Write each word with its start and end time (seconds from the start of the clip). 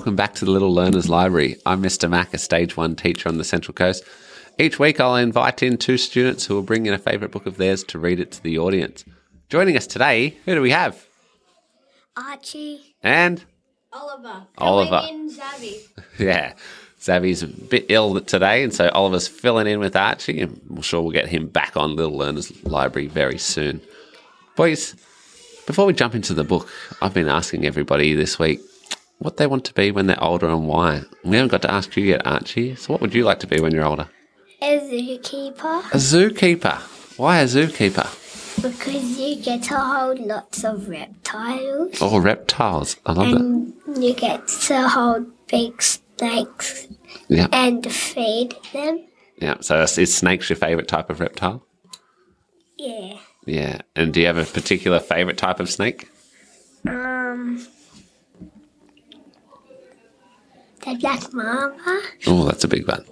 welcome 0.00 0.16
back 0.16 0.34
to 0.34 0.46
the 0.46 0.50
Little 0.50 0.72
Learners 0.72 1.10
Library. 1.10 1.58
I'm 1.66 1.82
Mr. 1.82 2.08
Mack, 2.08 2.32
a 2.32 2.38
Stage 2.38 2.74
1 2.74 2.96
teacher 2.96 3.28
on 3.28 3.36
the 3.36 3.44
Central 3.44 3.74
Coast. 3.74 4.02
Each 4.58 4.78
week 4.78 4.98
I'll 4.98 5.14
invite 5.16 5.62
in 5.62 5.76
two 5.76 5.98
students 5.98 6.46
who 6.46 6.54
will 6.54 6.62
bring 6.62 6.86
in 6.86 6.94
a 6.94 6.98
favourite 6.98 7.30
book 7.30 7.44
of 7.44 7.58
theirs 7.58 7.84
to 7.84 7.98
read 7.98 8.18
it 8.18 8.30
to 8.30 8.42
the 8.42 8.58
audience. 8.58 9.04
Joining 9.50 9.76
us 9.76 9.86
today, 9.86 10.38
who 10.46 10.54
do 10.54 10.62
we 10.62 10.70
have? 10.70 11.06
Archie. 12.16 12.96
And, 13.02 13.44
Oliver. 13.92 14.46
Oliver. 14.56 15.06
Zavi. 15.28 15.86
yeah, 16.18 16.54
Zavi's 16.98 17.42
a 17.42 17.48
bit 17.48 17.84
ill 17.90 18.22
today, 18.22 18.64
and 18.64 18.72
so 18.72 18.88
Oliver's 18.94 19.28
filling 19.28 19.66
in 19.66 19.80
with 19.80 19.94
Archie, 19.94 20.40
and 20.40 20.58
we're 20.70 20.82
sure 20.82 21.02
we'll 21.02 21.12
get 21.12 21.28
him 21.28 21.46
back 21.46 21.76
on 21.76 21.94
Little 21.94 22.16
Learners 22.16 22.64
Library 22.64 23.08
very 23.08 23.36
soon. 23.36 23.82
Boys, 24.56 24.94
before 25.66 25.84
we 25.84 25.92
jump 25.92 26.14
into 26.14 26.32
the 26.32 26.42
book, 26.42 26.70
I've 27.02 27.12
been 27.12 27.28
asking 27.28 27.66
everybody 27.66 28.14
this 28.14 28.38
week 28.38 28.62
what 29.20 29.36
they 29.36 29.46
want 29.46 29.64
to 29.66 29.74
be 29.74 29.90
when 29.92 30.06
they're 30.06 30.22
older 30.22 30.48
and 30.48 30.66
why. 30.66 31.02
We 31.22 31.36
haven't 31.36 31.50
got 31.52 31.62
to 31.62 31.70
ask 31.72 31.96
you 31.96 32.04
yet, 32.04 32.26
Archie. 32.26 32.74
So, 32.74 32.92
what 32.92 33.00
would 33.00 33.14
you 33.14 33.22
like 33.24 33.38
to 33.40 33.46
be 33.46 33.60
when 33.60 33.72
you're 33.72 33.84
older? 33.86 34.08
A 34.62 34.78
zookeeper. 34.80 35.80
A 35.92 35.96
zookeeper. 35.96 37.18
Why 37.18 37.38
a 37.40 37.44
zookeeper? 37.44 38.16
Because 38.62 39.18
you 39.18 39.36
get 39.36 39.62
to 39.64 39.78
hold 39.78 40.18
lots 40.18 40.64
of 40.64 40.88
reptiles. 40.88 41.98
Oh, 42.00 42.18
reptiles. 42.18 42.96
I 43.06 43.12
love 43.12 43.28
it. 43.28 43.36
And 43.36 43.74
you 44.02 44.14
get 44.14 44.48
to 44.48 44.88
hold 44.88 45.26
big 45.48 45.80
snakes 45.82 46.88
Yeah. 47.28 47.46
and 47.52 47.90
feed 47.90 48.54
them. 48.72 49.06
Yeah. 49.38 49.56
So, 49.60 49.82
is 49.82 49.96
is 49.98 50.14
snakes 50.14 50.48
your 50.50 50.56
favourite 50.56 50.88
type 50.88 51.10
of 51.10 51.20
reptile? 51.20 51.64
Yeah. 52.78 53.18
Yeah. 53.46 53.80
And 53.96 54.12
do 54.14 54.20
you 54.20 54.26
have 54.26 54.38
a 54.38 54.44
particular 54.44 54.98
favourite 55.00 55.36
type 55.38 55.60
of 55.60 55.70
snake? 55.70 56.08
Um. 56.86 57.66
The 60.84 60.94
black 60.96 61.32
mamba. 61.32 62.00
Oh, 62.26 62.44
that's 62.46 62.64
a 62.64 62.68
big 62.68 62.86
one. 62.88 63.04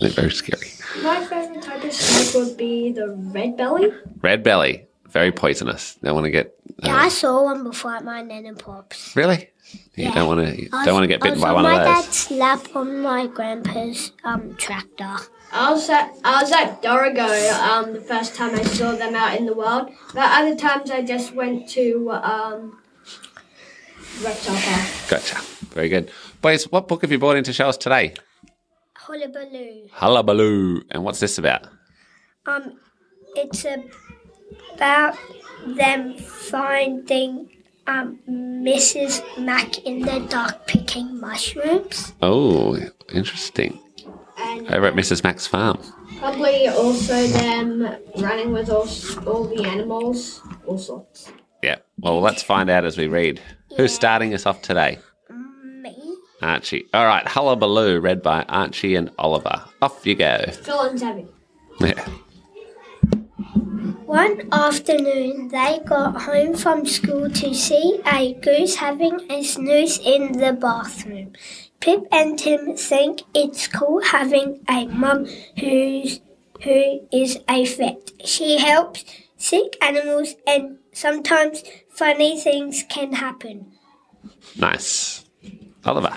They're 0.00 0.10
very 0.10 0.30
scary. 0.30 0.68
My 1.02 1.24
favourite 1.24 1.62
type 1.62 1.82
of 1.82 1.92
snake 1.92 2.34
would 2.42 2.56
be 2.56 2.92
the 2.92 3.08
red 3.34 3.56
belly. 3.56 3.92
Red 4.20 4.42
belly. 4.42 4.86
Very 5.08 5.32
poisonous. 5.32 5.96
Don't 6.02 6.14
want 6.14 6.26
to 6.26 6.30
get. 6.30 6.54
Yeah, 6.82 6.94
I 6.94 7.08
saw 7.08 7.42
one 7.44 7.64
before 7.64 7.94
at 7.96 8.04
my 8.04 8.22
nan 8.22 8.44
and 8.46 8.58
pops. 8.58 9.16
Really? 9.16 9.48
You 9.94 10.04
Yeah. 10.04 10.14
don't 10.14 10.28
want 10.28 10.46
to. 10.46 10.68
Don't 10.68 10.92
want 10.94 11.04
to 11.04 11.08
get 11.08 11.20
bitten 11.20 11.40
by 11.40 11.48
on 11.48 11.54
one 11.56 11.64
of 11.66 11.72
my 11.72 11.78
those. 11.84 12.04
dad's 12.04 12.30
lap 12.30 12.76
on 12.76 13.00
my 13.00 13.26
grandpa's 13.26 14.12
um 14.24 14.54
tractor. 14.56 15.16
I 15.50 15.72
was 15.72 15.88
at 15.88 16.12
I 16.24 16.42
was 16.42 16.52
at 16.52 16.82
Dorrigo 16.82 17.52
um, 17.68 17.94
the 17.94 18.00
first 18.02 18.34
time 18.36 18.54
I 18.54 18.62
saw 18.62 18.92
them 18.92 19.14
out 19.14 19.36
in 19.38 19.46
the 19.46 19.54
wild. 19.54 19.90
But 20.14 20.30
other 20.30 20.54
times 20.54 20.90
I 20.90 21.02
just 21.02 21.34
went 21.34 21.68
to 21.70 22.10
um, 22.12 22.20
reptile 22.22 22.76
park. 22.76 22.87
Gotcha. 25.08 25.40
Very 25.74 25.88
good. 25.88 26.10
Boys, 26.42 26.64
what 26.70 26.88
book 26.88 27.02
have 27.02 27.12
you 27.12 27.18
brought 27.18 27.36
in 27.36 27.44
to 27.44 27.52
show 27.52 27.68
us 27.68 27.76
today? 27.76 28.14
Hullabaloo. 28.96 29.88
Hullabaloo. 29.92 30.82
And 30.90 31.04
what's 31.04 31.20
this 31.20 31.38
about? 31.38 31.66
Um, 32.46 32.78
it's 33.36 33.64
about 34.74 35.16
them 35.66 36.16
finding 36.18 37.48
um 37.86 38.18
Mrs. 38.28 39.22
Mack 39.38 39.78
in 39.84 40.00
the 40.00 40.20
dark 40.28 40.66
picking 40.66 41.20
mushrooms. 41.20 42.12
Oh, 42.20 42.78
interesting. 43.12 43.80
And 44.38 44.68
Over 44.68 44.86
at 44.86 44.94
Mrs. 44.94 45.24
Mack's 45.24 45.46
farm. 45.46 45.78
probably 46.18 46.68
also 46.68 47.26
them 47.28 47.96
running 48.16 48.52
with 48.52 48.68
all, 48.70 48.88
all 49.26 49.44
the 49.44 49.64
animals, 49.64 50.40
all 50.66 50.78
sorts. 50.78 51.32
Yeah. 51.62 51.76
Well, 51.98 52.20
let's 52.20 52.42
find 52.42 52.70
out 52.70 52.84
as 52.84 52.96
we 52.96 53.08
read. 53.08 53.40
Who's 53.76 53.94
starting 53.94 54.34
us 54.34 54.46
off 54.46 54.62
today? 54.62 54.98
Me. 55.30 56.16
Archie. 56.42 56.86
All 56.94 57.04
right. 57.04 57.26
Hullabaloo, 57.26 58.00
read 58.00 58.22
by 58.22 58.42
Archie 58.44 58.94
and 58.94 59.10
Oliver. 59.18 59.62
Off 59.82 60.06
you 60.06 60.14
go. 60.14 60.44
Zavi. 60.48 61.28
Yeah. 61.80 62.04
One 64.08 64.48
afternoon, 64.52 65.48
they 65.48 65.80
got 65.84 66.22
home 66.22 66.56
from 66.56 66.86
school 66.86 67.28
to 67.28 67.54
see 67.54 68.00
a 68.06 68.32
goose 68.34 68.76
having 68.76 69.30
a 69.30 69.42
snooze 69.42 69.98
in 69.98 70.32
the 70.32 70.54
bathroom. 70.54 71.34
Pip 71.80 72.06
and 72.10 72.38
Tim 72.38 72.74
think 72.74 73.22
it's 73.34 73.68
cool 73.68 74.00
having 74.02 74.64
a 74.68 74.86
mum 74.86 75.26
who's 75.58 76.20
who 76.62 77.06
is 77.12 77.38
a 77.48 77.66
vet. 77.66 78.10
She 78.24 78.58
helps 78.58 79.04
sick 79.38 79.76
animals, 79.80 80.34
and 80.46 80.78
sometimes 80.92 81.62
funny 81.88 82.38
things 82.38 82.84
can 82.88 83.14
happen. 83.14 83.72
Nice. 84.56 85.24
Oliver. 85.84 86.14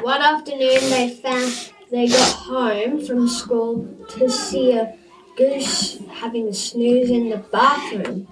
One 0.00 0.22
afternoon, 0.22 0.80
they 0.90 1.10
found 1.22 1.72
they 1.90 2.08
got 2.08 2.32
home 2.32 3.04
from 3.04 3.28
school 3.28 3.86
to 4.10 4.28
see 4.28 4.72
a 4.72 4.96
goose 5.36 5.98
having 6.10 6.48
a 6.48 6.54
snooze 6.54 7.10
in 7.10 7.28
the 7.30 7.38
bathroom. 7.38 8.28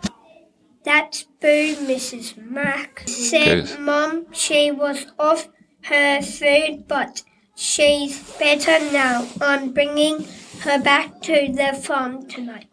That's 0.84 1.24
Boo, 1.40 1.74
Mrs. 1.76 2.36
Mack. 2.36 3.02
Said 3.06 3.62
Goose. 3.62 3.78
Mum 3.78 4.26
she 4.32 4.70
was 4.70 5.06
off 5.18 5.48
her 5.82 6.22
food, 6.22 6.86
but 6.86 7.22
she's 7.56 8.20
better 8.38 8.78
now. 8.92 9.26
I'm 9.40 9.72
bringing 9.72 10.26
her 10.60 10.80
back 10.80 11.20
to 11.22 11.52
the 11.52 11.80
farm 11.82 12.28
tonight. 12.28 12.66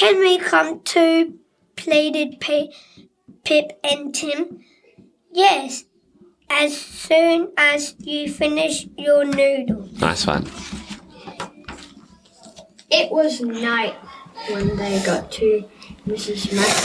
Can 0.00 0.18
we 0.18 0.38
come 0.38 0.80
too? 0.80 1.34
pleaded 1.76 2.40
P- 2.40 2.72
Pip 3.44 3.78
and 3.84 4.14
Tim. 4.14 4.64
Yes, 5.30 5.84
as 6.48 6.74
soon 6.80 7.52
as 7.58 7.96
you 7.98 8.32
finish 8.32 8.86
your 8.96 9.26
noodle. 9.26 9.90
Nice 10.00 10.26
one. 10.26 10.46
It 12.90 13.12
was 13.12 13.42
night 13.42 13.94
when 14.48 14.74
they 14.78 15.02
got 15.04 15.30
to 15.32 15.68
Mrs. 16.06 16.50
Mack, 16.56 16.76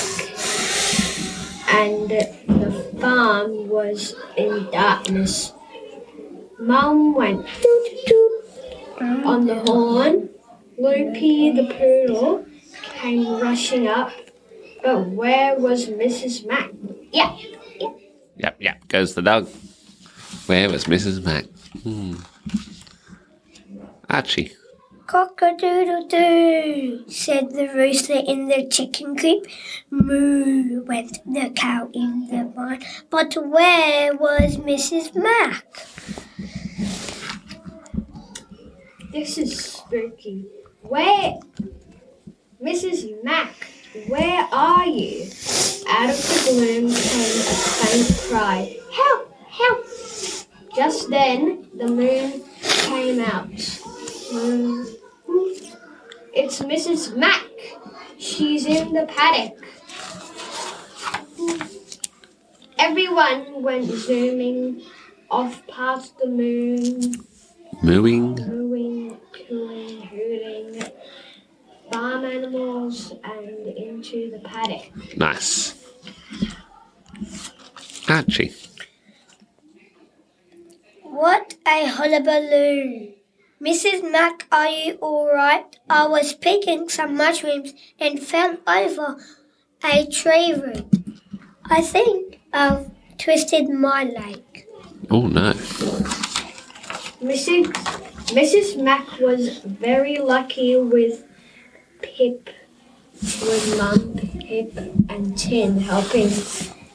and 1.74 2.10
the 2.10 3.00
farm 3.00 3.70
was 3.70 4.14
in 4.36 4.70
darkness. 4.72 5.54
Mum 6.60 7.16
went 7.16 7.48
toot 7.48 7.88
toot 8.08 8.44
on 9.24 9.48
the 9.48 9.56
horn. 9.56 10.32
Loopy 10.78 11.52
the 11.52 11.74
poodle 11.74 12.46
came 13.06 13.40
rushing 13.40 13.88
up, 13.88 14.12
but 14.82 15.08
where 15.10 15.60
was 15.60 15.88
Mrs. 15.88 16.46
Mack? 16.48 16.72
Yeah, 17.12 17.38
Yep, 18.38 18.58
yep. 18.60 18.88
Goes 18.90 19.14
the 19.14 19.22
dog. 19.22 19.48
Where 20.48 20.70
was 20.70 20.86
Mrs. 20.86 21.24
Mack? 21.24 21.46
Hmm. 21.84 22.16
Archie. 24.10 24.52
Cock-a-doodle-doo, 25.08 27.06
said 27.08 27.52
the 27.52 27.68
rooster 27.74 28.16
in 28.28 28.48
the 28.48 28.68
chicken 28.68 29.16
coop. 29.16 29.46
Moo, 29.92 30.84
went 30.84 31.20
the 31.26 31.52
cow 31.56 31.88
in 31.94 32.28
the 32.28 32.44
barn. 32.44 32.82
But 33.12 33.36
where 33.36 34.16
was 34.16 34.58
Mrs. 34.58 35.16
Mack? 35.16 35.66
this 39.12 39.38
is 39.38 39.64
spooky. 39.64 40.48
Where, 40.82 41.40
Mrs. 41.55 41.55
Mack? 41.55 41.55
Where 44.08 44.48
are 44.52 44.86
you? 44.86 45.24
Out 45.88 46.10
of 46.10 46.18
the 46.18 46.52
gloom 46.52 46.90
came 46.90 46.92
a 46.92 47.56
faint 47.80 48.20
cry. 48.30 48.78
Help! 48.92 49.34
Help! 49.50 49.86
Just 50.76 51.10
then, 51.10 51.68
the 51.76 51.88
moon 51.88 52.44
came 52.62 53.20
out. 53.22 53.50
It's 56.34 56.60
Mrs. 56.60 57.16
Mack. 57.16 57.44
She's 58.18 58.66
in 58.66 58.94
the 58.94 59.06
paddock. 59.06 59.58
Everyone 62.78 63.64
went 63.64 63.86
zooming 63.86 64.82
off 65.32 65.66
past 65.68 66.18
the 66.20 66.28
moon, 66.28 67.26
mooing, 67.82 68.36
cooing, 68.36 70.02
hooting, 70.02 70.84
farm 71.92 72.26
animals, 72.26 73.14
and 73.24 73.68
into 73.68 74.30
the 74.32 74.40
paddock. 74.40 74.92
Nice. 75.18 75.74
Archie. 78.08 78.54
What 81.04 81.56
a 81.66 81.88
hullabaloo! 81.88 83.14
Mrs. 83.62 84.12
Mack, 84.12 84.46
are 84.52 84.68
you 84.68 84.96
all 85.02 85.34
right? 85.34 85.66
I 85.90 86.08
was 86.08 86.34
picking 86.34 86.90
some 86.90 87.16
mushrooms 87.16 87.74
and 88.00 88.20
fell 88.20 88.58
over 88.68 89.18
a 89.84 90.06
tree 90.08 90.54
root. 90.54 90.86
I 91.70 91.82
think 91.82 92.42
I've 92.52 92.92
twisted 93.18 93.70
my 93.70 94.04
leg. 94.04 94.68
Oh 95.10 95.28
no. 95.28 95.54
Mrs. 97.24 97.72
Mrs. 98.36 98.82
Mack 98.82 99.20
was 99.20 99.60
very 99.60 100.18
lucky 100.18 100.76
with 100.76 101.24
Pip, 102.02 102.50
with 103.22 103.78
Mum, 103.78 104.35
Pip, 104.46 104.78
and 105.10 105.36
Tim 105.36 105.80
helping 105.80 106.30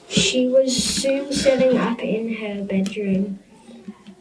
She 0.08 0.46
was 0.46 0.76
soon 0.76 1.32
sitting 1.32 1.76
up 1.76 2.00
in 2.00 2.34
her 2.34 2.62
bedroom 2.62 3.40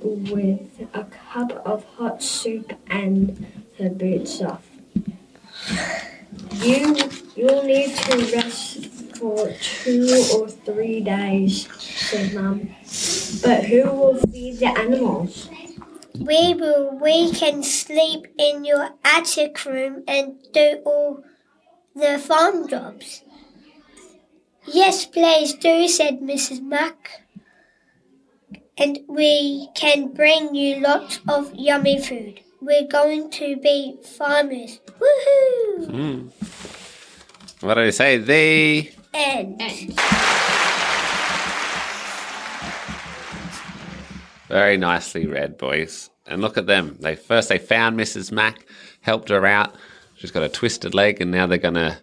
with 0.01 0.87
a 0.95 1.03
cup 1.03 1.51
of 1.63 1.85
hot 1.97 2.23
soup 2.23 2.73
and 2.87 3.45
her 3.77 3.89
boots 3.89 4.41
off. 4.41 4.67
You 6.53 6.95
you'll 7.35 7.63
need 7.63 7.95
to 7.97 8.35
rest 8.35 8.87
for 9.17 9.53
two 9.61 10.25
or 10.33 10.49
three 10.49 11.01
days, 11.01 11.67
said 11.77 12.33
Mum. 12.33 12.69
But 13.43 13.65
who 13.65 13.83
will 13.91 14.15
feed 14.31 14.57
the 14.57 14.67
animals? 14.75 15.49
We 16.19 16.55
will. 16.55 16.97
We 16.97 17.31
can 17.31 17.61
sleep 17.61 18.27
in 18.39 18.65
your 18.65 18.89
attic 19.03 19.63
room 19.65 20.03
and 20.07 20.39
do 20.51 20.81
all 20.83 21.23
the 21.99 22.17
farm 22.19 22.67
jobs. 22.67 23.23
Yes, 24.65 25.05
please 25.05 25.53
do, 25.53 25.87
said 25.87 26.19
Mrs. 26.19 26.61
Mack. 26.61 27.23
And 28.77 28.99
we 29.07 29.69
can 29.75 30.13
bring 30.13 30.55
you 30.55 30.79
lots 30.79 31.19
of 31.27 31.53
yummy 31.53 32.01
food. 32.01 32.41
We're 32.61 32.87
going 32.87 33.29
to 33.31 33.57
be 33.57 33.97
farmers. 34.03 34.79
Woohoo! 34.99 35.89
Hmm. 35.89 37.65
What 37.65 37.73
do 37.73 37.81
I 37.81 37.89
say? 37.89 38.17
The 38.17 38.91
And 39.13 39.61
very 44.47 44.77
nicely 44.77 45.27
read, 45.27 45.57
boys. 45.57 46.09
And 46.25 46.41
look 46.41 46.57
at 46.57 46.67
them. 46.67 46.97
They 46.99 47.15
first 47.15 47.49
they 47.49 47.57
found 47.57 47.99
Mrs. 47.99 48.31
Mack, 48.31 48.65
helped 49.01 49.29
her 49.29 49.45
out. 49.45 49.75
She's 50.19 50.31
got 50.31 50.43
a 50.43 50.49
twisted 50.49 50.93
leg, 50.93 51.21
and 51.21 51.31
now 51.31 51.47
they're 51.47 51.57
gonna 51.57 51.99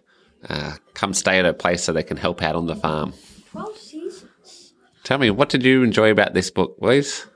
uh, 0.49 0.73
come 0.93 1.13
stay 1.13 1.39
at 1.39 1.45
her 1.45 1.53
place 1.53 1.83
so 1.83 1.93
they 1.93 2.03
can 2.03 2.17
help 2.17 2.41
out 2.41 2.55
on 2.55 2.65
the 2.65 2.75
farm. 2.75 3.13
Twelve 3.51 3.77
seasons. 3.77 4.73
Tell 5.03 5.17
me, 5.17 5.29
what 5.29 5.49
did 5.49 5.63
you 5.63 5.83
enjoy 5.83 6.11
about 6.11 6.33
this 6.33 6.49
book, 6.49 6.79
boys? 6.79 7.27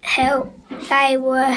help. 0.00 0.52
They 0.88 1.16
were 1.16 1.56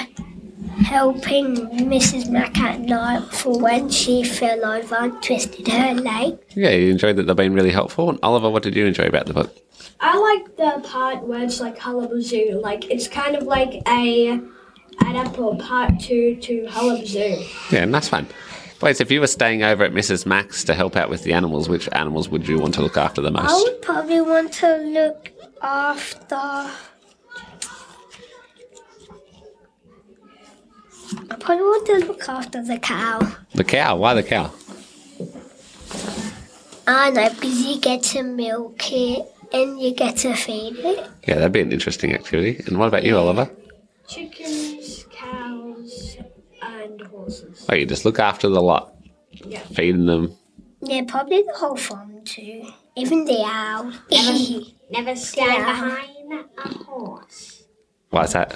helping 0.83 1.55
Mrs. 1.55 2.29
Mack 2.29 2.57
at 2.59 2.79
night 2.79 3.33
for 3.33 3.59
when 3.59 3.89
she 3.89 4.23
fell 4.23 4.63
over 4.65 4.95
and 4.95 5.21
twisted 5.21 5.67
her 5.67 5.93
leg. 5.95 6.37
Yeah, 6.55 6.69
you 6.71 6.91
enjoyed 6.91 7.15
that 7.17 7.23
they've 7.23 7.35
been 7.35 7.53
really 7.53 7.71
helpful. 7.71 8.09
And 8.09 8.19
Oliver, 8.23 8.49
what 8.49 8.63
did 8.63 8.75
you 8.75 8.85
enjoy 8.85 9.05
about 9.05 9.25
the 9.25 9.33
book? 9.33 9.55
I 9.99 10.17
like 10.17 10.57
the 10.57 10.87
part 10.87 11.23
where 11.23 11.43
it's 11.43 11.59
like 11.59 11.77
Hullabaloo. 11.77 12.61
Like 12.61 12.89
it's 12.89 13.07
kind 13.07 13.35
of 13.35 13.43
like 13.43 13.81
a 13.87 14.39
up 15.01 15.37
or 15.39 15.57
part 15.57 15.99
two 15.99 16.35
to 16.37 16.65
Hullabaloo. 16.67 17.43
Yeah, 17.71 17.83
and 17.83 17.93
that's 17.93 18.09
fun. 18.09 18.27
Boys, 18.79 18.99
if 18.99 19.09
you 19.09 19.21
were 19.21 19.27
staying 19.27 19.63
over 19.63 19.83
at 19.83 19.93
Mrs. 19.93 20.25
Mack's 20.25 20.63
to 20.65 20.73
help 20.73 20.95
out 20.95 21.09
with 21.09 21.23
the 21.23 21.33
animals, 21.33 21.69
which 21.69 21.87
animals 21.93 22.29
would 22.29 22.47
you 22.47 22.59
want 22.59 22.73
to 22.75 22.81
look 22.81 22.97
after 22.97 23.21
the 23.21 23.31
most? 23.31 23.49
I 23.49 23.63
would 23.63 23.81
probably 23.81 24.21
want 24.21 24.51
to 24.53 24.77
look 24.77 25.31
after. 25.61 26.35
I 26.35 26.75
probably 31.39 31.63
want 31.63 31.85
to 31.87 31.93
look 32.07 32.27
after 32.27 32.63
the 32.63 32.77
cow. 32.77 33.19
The 33.53 33.63
cow. 33.63 33.95
Why 33.95 34.13
the 34.13 34.23
cow? 34.23 34.51
I 36.87 37.09
know 37.11 37.29
because 37.29 37.61
you 37.61 37.79
get 37.79 38.03
to 38.03 38.23
milk 38.23 38.91
it 38.91 39.25
and 39.53 39.79
you 39.79 39.93
get 39.93 40.17
to 40.17 40.35
feed 40.35 40.75
it. 40.77 41.09
Yeah, 41.27 41.35
that'd 41.35 41.51
be 41.51 41.61
an 41.61 41.71
interesting 41.71 42.13
activity. 42.13 42.61
And 42.67 42.77
what 42.77 42.87
about 42.87 43.03
you, 43.03 43.17
Oliver? 43.17 43.49
Chickens, 44.07 44.34
Oh, 47.69 47.75
you 47.75 47.85
just 47.85 48.05
look 48.05 48.19
after 48.19 48.47
the 48.49 48.61
lot, 48.61 48.93
Yeah. 49.31 49.59
feeding 49.59 50.05
them. 50.05 50.35
Yeah, 50.81 51.03
probably 51.07 51.41
the 51.43 51.53
whole 51.53 51.75
farm 51.75 52.23
too. 52.25 52.67
Even 52.95 53.25
the 53.25 53.41
owl. 53.45 53.91
Never 54.91 55.15
stand 55.29 55.51
Yeah. 55.51 55.65
behind 55.65 56.45
a 56.57 56.83
horse, 56.83 57.63
Why's 58.09 58.33
that? 58.33 58.53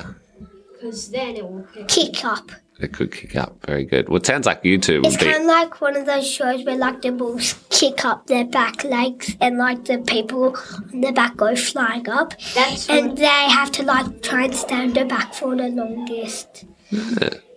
because 0.73 1.09
then 1.11 1.35
it 1.35 1.43
will 1.43 1.65
pick. 1.73 1.87
Kick 1.87 2.23
up. 2.23 2.51
It 2.79 2.93
could 2.93 3.11
kick 3.11 3.35
up. 3.35 3.57
Very 3.65 3.83
good. 3.83 4.07
Well, 4.07 4.17
it 4.17 4.25
sounds 4.25 4.45
like 4.45 4.63
you 4.63 4.77
two 4.77 5.01
It's 5.03 5.17
would 5.17 5.19
kind 5.19 5.41
of 5.41 5.47
like 5.47 5.81
one 5.81 5.97
of 5.97 6.05
those 6.05 6.25
shows 6.25 6.63
where 6.63 6.77
like 6.77 7.01
the 7.01 7.11
bulls 7.11 7.55
kick 7.69 8.05
up 8.05 8.27
their 8.27 8.45
back 8.45 8.85
legs 8.85 9.35
and 9.41 9.57
like 9.57 9.83
the 9.83 9.97
people 9.97 10.55
on 10.93 11.01
the 11.01 11.11
back 11.11 11.35
go 11.35 11.53
flying 11.57 12.07
up. 12.07 12.33
That's 12.55 12.87
And 12.89 13.07
what, 13.09 13.15
they 13.17 13.25
have 13.25 13.71
to 13.73 13.83
like 13.83 14.21
try 14.21 14.45
and 14.45 14.55
stand 14.55 14.95
the 14.95 15.03
back 15.03 15.33
for 15.33 15.53
the 15.57 15.67
longest. 15.67 16.63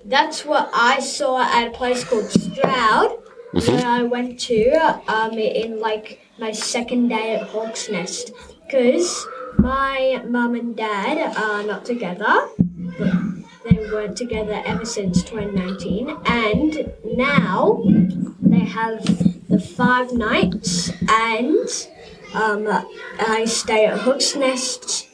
That's 0.04 0.44
what 0.44 0.70
I 0.74 1.00
saw 1.00 1.42
at 1.42 1.68
a 1.68 1.70
place 1.70 2.02
called 2.04 2.28
Stroud, 2.30 3.18
where 3.52 3.86
I 3.86 4.02
went 4.02 4.40
to 4.40 4.74
um, 5.06 5.32
in 5.32 5.78
like 5.78 6.20
my 6.38 6.50
second 6.50 7.08
day 7.08 7.36
at 7.36 7.42
Hawk's 7.48 7.88
Nest, 7.88 8.32
because 8.66 9.26
my 9.58 10.22
mum 10.26 10.56
and 10.56 10.76
dad 10.76 11.36
are 11.36 11.62
not 11.62 11.84
together. 11.84 12.48
They 13.64 13.76
weren't 13.92 14.16
together 14.16 14.60
ever 14.66 14.84
since 14.84 15.22
2019, 15.22 16.16
and 16.26 16.92
now 17.04 17.82
they 18.40 18.64
have 18.64 19.04
the 19.48 19.60
five 19.60 20.12
nights, 20.12 20.90
and 21.08 21.68
um, 22.34 22.66
I 23.20 23.44
stay 23.44 23.86
at 23.86 24.00
Hawk's 24.00 24.34
Nest 24.34 25.08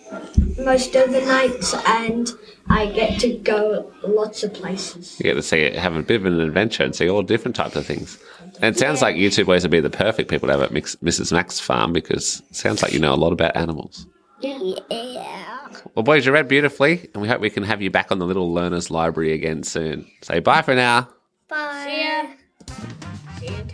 most 0.59 0.95
of 0.97 1.13
the 1.13 1.21
nights, 1.21 1.75
and 1.87 2.31
I 2.71 2.87
get 2.87 3.19
to 3.21 3.37
go 3.39 3.91
lots 4.03 4.43
of 4.43 4.53
places. 4.53 5.19
You 5.19 5.25
get 5.25 5.35
to 5.35 5.43
see 5.43 5.71
have 5.71 5.97
a 5.97 6.03
bit 6.03 6.17
of 6.17 6.27
an 6.27 6.41
adventure 6.41 6.85
and 6.85 6.95
see 6.95 7.09
all 7.09 7.23
different 7.23 7.57
types 7.57 7.77
of 7.77 7.87
things. 7.87 8.19
And 8.61 8.75
it 8.75 8.79
sounds 8.79 9.01
yeah. 9.01 9.07
like 9.07 9.17
you 9.17 9.31
two 9.31 9.45
boys 9.45 9.63
would 9.63 9.71
be 9.71 9.81
the 9.81 9.91
perfect 9.91 10.31
people 10.31 10.49
to 10.49 10.53
have 10.53 10.63
at 10.63 10.71
Mrs. 10.73 11.33
Max's 11.33 11.61
farm 11.61 11.93
because 11.93 12.43
it 12.51 12.57
sounds 12.57 12.83
like 12.83 12.93
you 12.93 12.99
know 12.99 13.15
a 13.15 13.17
lot 13.17 13.33
about 13.33 13.57
animals. 13.57 14.07
Yeah. 14.41 15.69
Well, 15.95 16.03
boys, 16.03 16.27
you 16.27 16.33
read 16.33 16.49
beautifully, 16.49 17.09
and 17.13 17.23
we 17.23 17.29
hope 17.29 17.41
we 17.41 17.51
can 17.51 17.63
have 17.63 17.83
you 17.83 17.91
back 17.91 18.13
on 18.13 18.19
the 18.19 18.27
Little 18.27 18.53
Learners 18.53 18.91
Library 18.91 19.33
again 19.33 19.63
soon. 19.63 20.07
Say 20.23 20.41
bye 20.41 20.63
for 20.63 20.75
now. 20.75 21.09
Bye. 21.49 21.85
See 21.87 22.03
ya. 22.03 22.77
See 23.39 23.47
you 23.47 23.57
in 23.57 23.69